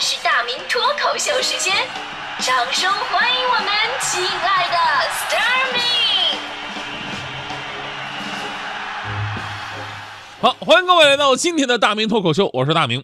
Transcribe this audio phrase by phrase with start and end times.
[0.00, 1.74] 是大明脱口秀时间，
[2.38, 3.66] 掌声欢迎我们
[4.00, 4.76] 亲爱的
[5.26, 6.38] Starmy。
[10.40, 13.02] 好，欢迎各位来到今天的大明脱口秀，我是大明。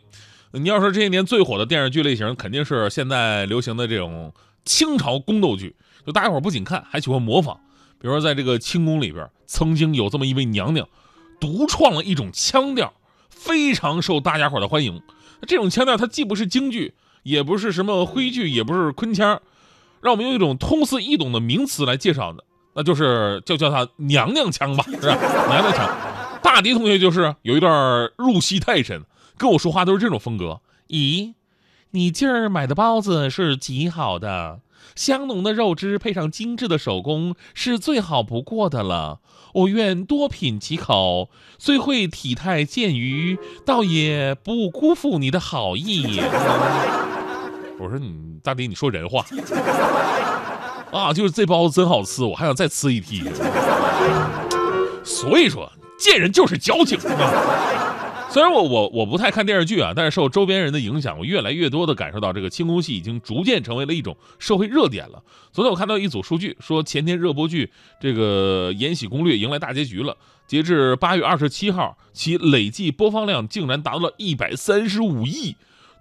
[0.52, 4.32] 你要说这些年最火的电视剧类型，肯定是现在流行的这种
[4.64, 5.74] 清朝宫斗剧，
[6.06, 7.58] 就大家伙不仅看，还喜欢模仿。
[8.00, 10.88] 比如说，在这个清宫里边，曾经有这么一位娘娘，
[11.40, 12.94] 独创了一种腔调，
[13.28, 15.02] 非常受大家伙的欢迎。
[15.44, 19.40] 这种腔调，它既不是京剧，也不是什么徽剧，也不是昆腔，
[20.00, 25.16] 让我们用一种通俗易懂的名词来介绍的，那就是就叫它娘娘腔吧， 是吧？
[25.48, 25.88] 娘娘腔。
[26.42, 29.02] 大迪同学就是有一段入戏太深，
[29.38, 30.60] 跟我说话都是这种风格。
[30.88, 31.34] 咦，
[31.92, 34.60] 你今儿买的包子是极好的。
[34.94, 39.20] 香浓的肉汁配上精致的手工，是最好不过的了。
[39.54, 46.20] 我愿多品几口，虽会体态健于，倒也不辜负你的好意。
[47.78, 49.24] 我说你大迪，你说人话
[50.92, 51.12] 啊？
[51.12, 53.22] 就是这包子真好吃，我还想再吃一批。
[55.04, 57.83] 所以说，贱人就是矫情啊。
[58.34, 65.22] 虽然我我我不太看电视剧啊，但是受周边人的影响，我越来越多的感受到这个清宫戏已经逐渐成为了一种社会热点了。
[65.52, 70.16] 昨天我看到一组数据，说前天热播剧这个《延禧攻略》迎来大结局了，
[70.48, 75.54] 截至八月二十七号，其累计播放量竟然达到了一百三十五亿。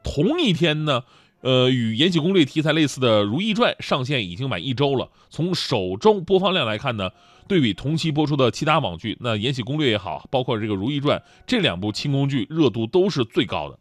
[0.03, 1.03] 同一天呢，
[1.43, 5.07] 呃，与《延禧攻略》题材类似的《如懿传》上线已经满一周了。
[5.29, 7.11] 从首周播放量来看呢。
[7.45, 13.77] 对比同期播出的其他网剧，那《延禧攻略》也好，包括这个《如懿传》这两部清宫剧热度都是最高的，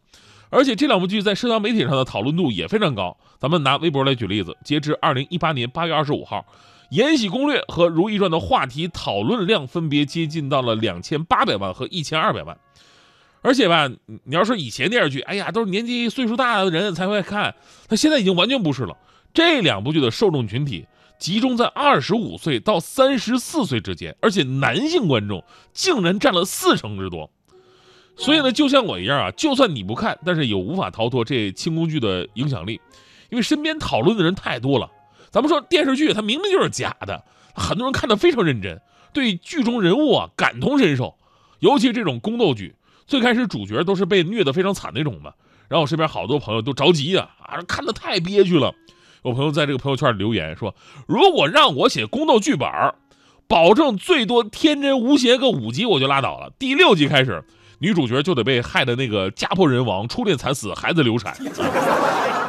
[0.49, 3.17] 而且这两部剧在社交媒体上的讨论度也非常高。
[3.39, 6.39] 咱们拿微博来举例子，截至二零一八年八月二十五号，
[6.89, 12.57] 《延禧攻略》和《如懿传》的话题讨论量分别接近到了两千八百万和一千二百万。
[13.43, 13.87] 而且吧，
[14.23, 17.53] 你要说以前电视剧，哎呀，都是年纪岁数大的人才会看，
[17.87, 18.97] 他现在已经完全不是了。
[19.31, 20.87] 这两部剧的受众群体。
[21.19, 27.31] 集中在二十五岁到三十四岁之间，而且男性观众竟然占了四成之多。
[28.17, 32.81] 所以呢，就像我一样啊，就算你不看，但是也无法逃脱这清宫剧的影响力，
[33.29, 34.89] 因为身边讨论的人太多了。
[35.31, 37.23] 咱们说电视剧，它明明就是假的，
[37.55, 38.81] 很多人看得非常认真，
[39.13, 41.15] 对剧中人物啊感同身受。
[41.59, 45.33] 尤其这种宫斗剧，最开始主角都是被虐得非常惨那种的，
[45.67, 48.73] 然后我身边好多朋友都着急呀，啊，看得太憋屈了。
[49.21, 50.75] 我朋友在这个朋友圈留言说
[51.07, 52.69] ：“如果让我写宫斗剧本
[53.47, 56.51] 保证最多天真无邪个五集我就拉倒了。
[56.57, 57.43] 第六集开始，
[57.79, 61.35] 女主角就得被害的那个家破人亡、初恋惨死、孩子流产，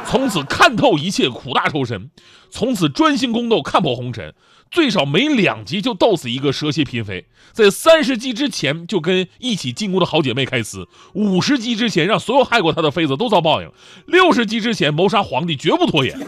[0.05, 2.09] 从此看透一切，苦大仇深，
[2.49, 4.33] 从此专心宫斗，看破红尘。”
[4.75, 13.71] 最少每两集就斗死一个蛇蝎嫔妃，在三十集之前就跟一起进宫的好姐妹开撕，五十集之前让所有害过她的妃子都遭报应，
[14.05, 16.19] 六十集之前谋杀皇帝绝不拖延，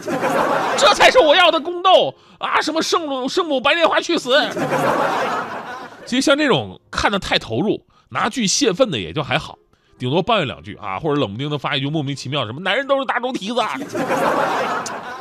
[0.78, 2.58] 这才是我要的宫斗啊！
[2.58, 4.34] 什么圣母圣母白莲花去死！
[6.06, 9.58] 其实像这种看得太投入，拿剧泄愤的也就还好，
[9.98, 13.56] 顶多抱怨两句啊，或者冷不丁的发一句莫名其妙什么男人都是大猪蹄子，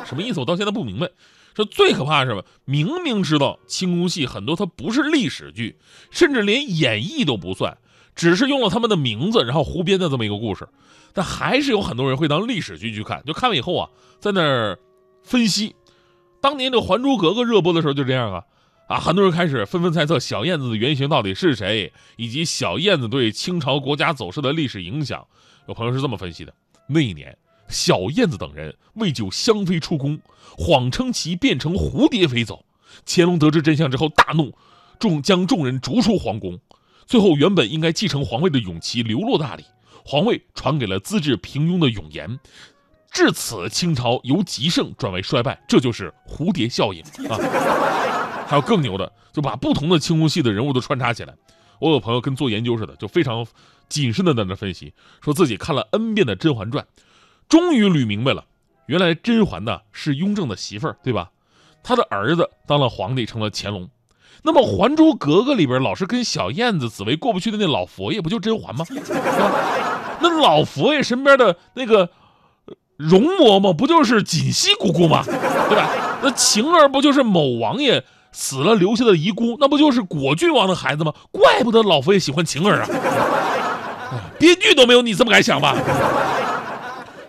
[0.06, 0.40] 什么意思？
[0.40, 1.10] 我到现在不明白。
[1.58, 2.46] 这最可怕是什么？
[2.66, 5.76] 明明知道清宫戏很多它不是历史剧，
[6.12, 7.76] 甚至连演绎都不算，
[8.14, 10.70] 只是用了他们的名字然后胡编的这么一个故事，
[11.14, 13.24] 但还是有很多人会当历史剧去看。
[13.26, 13.90] 就看了以后啊，
[14.20, 14.78] 在那儿
[15.24, 15.76] 分析，
[16.40, 18.44] 当年这《还珠格格》热播的时候就这样啊
[18.88, 25.26] 啊，很多人开始纷纷猜测小燕子的原型到底是谁，以及小燕子对清朝国家走势的历史影响。
[25.68, 26.54] 有朋友是这么分析的：
[26.88, 27.36] 那一年。
[27.70, 30.20] 小燕子等人为救香妃出宫，
[30.58, 32.66] 谎称其变成蝴蝶飞走。
[33.06, 34.54] 乾隆得知真相之后大怒，
[35.00, 36.60] 众将众人逐出皇宫。
[37.06, 39.64] 最后，原本应该继承皇位的永琪流落大理，
[40.04, 42.40] 皇位传给了资质平庸的永琰。
[43.10, 47.38] 至此，清朝由极盛转为衰败，这就是蝴蝶效应啊！
[48.46, 51.34] 还有更牛的，就把不同的清宫戏的人物都穿插起来。
[51.80, 53.46] 我有朋友跟做研究似的，就非常
[53.88, 56.84] 谨慎的在那分析，说自己看了 N 遍的《甄嬛传》。
[57.50, 58.44] 终于捋明白了，
[58.88, 61.30] 原来甄嬛呢是雍正的媳妇儿，对吧？
[61.84, 63.90] 他的儿子当了皇帝，成了乾隆。
[64.44, 68.86] 那么《还珠格格》里边老是跟小燕子、紫薇过不去的那老佛爷，不就甄嬛吗？
[70.20, 72.10] 那老佛爷身边的那个
[72.98, 75.24] 容嬷嬷，不就是锦溪姑姑吗？
[75.24, 75.90] 对吧？
[76.22, 79.58] 那晴儿不就是某王爷死了留下的遗孤？
[79.60, 81.14] 那不就是果郡王的孩子吗？
[81.32, 82.90] 怪不得老佛爷喜欢晴儿啊！
[84.38, 85.76] 编剧都没有你这么敢想吧？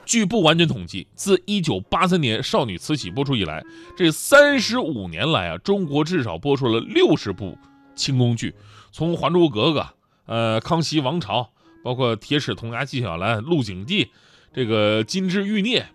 [0.09, 3.63] 据不完全统计，自一九八三年《少女慈禧》播出以来，
[3.95, 7.59] 这三十五年来啊，中国至少播出了六十部
[7.95, 8.55] 清宫剧，
[8.91, 9.81] 从《还珠格格》、
[10.25, 11.41] 呃《康熙王朝》、
[11.85, 14.05] 《包括《铁齿铜牙纪晓岚》《鹿鼎记》，
[14.55, 15.81] 这个《金枝玉孽》《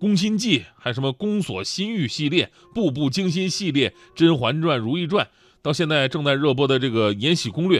[0.00, 5.24] 宫心计》，还有什么《宫锁心玉》系列、《步步惊心》系列、《甄嬛传》《如懿传》，
[5.62, 7.78] 到现在正在热播的这个《延禧攻略》，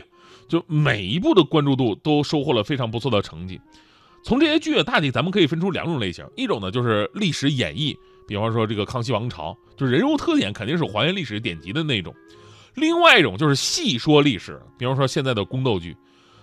[0.49, 3.61] 就每一部的关注度都收获了非常不错的成绩。
[4.23, 7.97] 从这些剧啊，大体咱们可以分出两种类型，一种呢就是历史演绎，
[8.29, 12.13] 比方说这个康熙王朝，就是人物特点肯定是还原历史典籍的那种；
[12.75, 15.97] 另外一种就是细说历史，比方说现在的宫斗剧，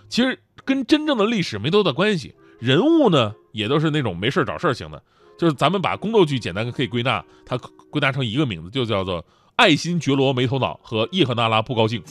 [0.08, 5.02] 其实跟真正的历史没多大关系，人物呢也都是那种没事找事型的，
[5.38, 7.56] 就是咱们把宫斗剧简单可以归纳，它
[7.90, 9.24] 归纳成一个名字，就叫做
[9.56, 12.02] 爱新觉罗没头脑和叶赫那拉不高兴。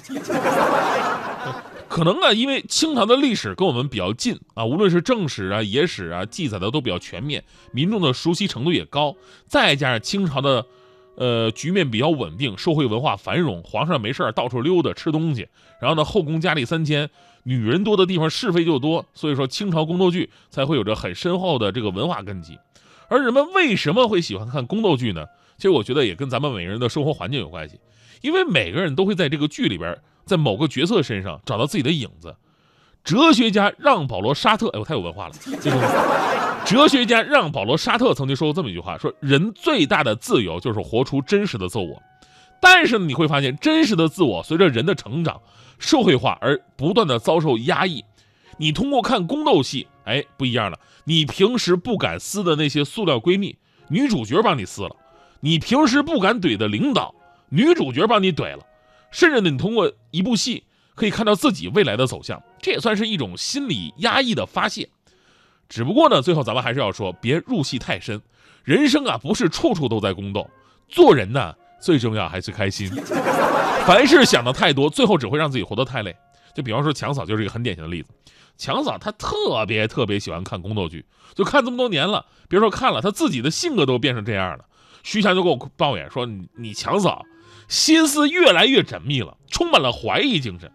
[1.98, 9.16] 可能啊，因为清朝的历史跟我们比较近啊，无论是正史啊、野史啊，记载的都比较全面，民众的熟悉程度也高。
[9.48, 10.64] 再加上清朝的，
[11.16, 15.48] 呃，局面比较稳定，社会文化繁荣，皇上没事到处溜达吃东西，
[15.82, 17.10] 然后呢，后宫佳丽三千，
[17.42, 22.60] 女人多的地方是非就多，所以说清朝宫斗剧才会有着很深厚的这个文化根基。
[23.10, 25.26] 而人们为什么会喜欢看宫斗剧呢？
[25.56, 27.80] 其实我觉得也跟咱们每个人的生活环境有关系，
[28.22, 29.98] 因为每个人都会在这个剧里边。
[30.28, 32.36] 在某个角色身上找到自己的影子。
[33.04, 35.34] 哲学家让·保罗·沙特，哎，我太有文化了。
[36.66, 42.02] 哲学家让·保罗·沙特曾经说过这么一句话：说人最大的自由就是活出真实的自我。
[42.60, 45.40] 但是，你会发现，真实的自我随着人的成长、
[45.80, 48.04] 社会化而不断的遭受压抑。
[48.58, 50.78] 你通过看宫斗戏，哎，不一样了。
[51.06, 53.56] 你平时不敢撕的那些塑料闺蜜，
[53.88, 54.90] 女主角帮你撕了；
[55.40, 57.16] 你平时不敢怼的领导，
[57.50, 58.66] 女主角帮你怼了。
[59.12, 60.64] 甚至呢，你通过一部戏
[60.96, 64.90] 可以看到自己未来的走向，这也算是一种心理压抑的发泄。
[65.70, 68.22] 只不过呢，最后咱们还是要说，别入戏太深。
[68.64, 70.50] 人生啊，不是处处都在宫斗，
[70.90, 72.90] 做人呢，最重要还是开心。
[73.86, 76.16] 凡事想的太多，最后只会让自己活得太累。
[76.54, 78.10] 就比方说强嫂就是一个很典型的例子。
[78.58, 81.06] 强嫂她特别特别喜欢看宫斗剧，
[81.36, 84.66] 就看这么多年了，别说看了，她自己的性格都变成这样了。
[85.04, 87.24] 徐强就跟我抱怨说：“你你强嫂。”
[87.68, 90.72] 心思越来越缜密了，充满了怀疑精神。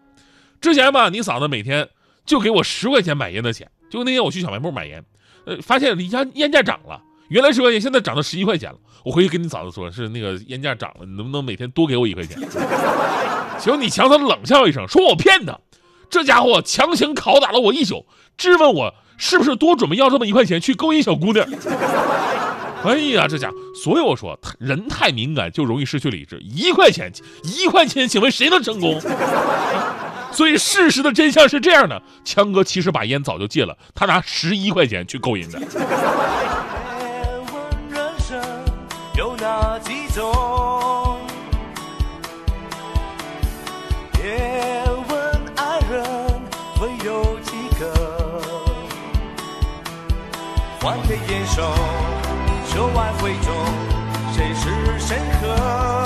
[0.61, 1.89] 之前吧，你嫂子每天
[2.25, 3.69] 就给我十块钱买烟的钱。
[3.89, 5.03] 就那天我去小卖部买烟，
[5.45, 8.77] 呃，发现烟烟价涨了，原来十块钱，现在涨到十一块钱了。
[9.03, 12.39] 我回去跟你嫂子说，是那个烟价涨了，你能不能每天多给我一块钱？
[13.59, 15.59] 结果你强嫂冷笑一声，说我骗他。
[16.09, 18.05] 这家伙强行拷打了我一宿，
[18.37, 21.47] 质问我是不是多准备要这么一块钱去勾引小姑娘。
[22.83, 23.55] 哎呀，这家伙！
[23.73, 26.37] 所以我说，人太敏感就容易失去理智。
[26.41, 27.11] 一块钱，
[27.43, 29.01] 一块钱，请问谁能成功？
[30.33, 35.61] 所以事实的真相是这样的：强哥其实把烟早就戒了，他拿十一块钱去勾引的。
[39.15, 41.19] 有哪几种？
[44.11, 46.03] 别问爱人
[46.75, 47.93] 会有几个？
[51.29, 51.71] 眼手。
[52.65, 53.53] 袖外慧中，
[54.33, 56.02] 谁是神客？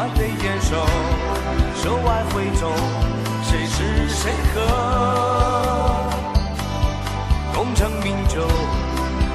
[0.00, 0.76] 换对眼熟，
[1.74, 2.72] 手挽回头，
[3.42, 6.08] 谁是谁和？
[7.54, 8.48] 功成名就，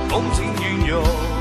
[0.09, 1.34] 风轻云涌。